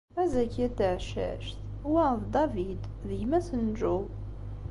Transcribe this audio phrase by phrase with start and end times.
[0.21, 1.57] A Zakiya n Tɛeccact,
[1.91, 4.05] wa d David, d gma-s n Joe.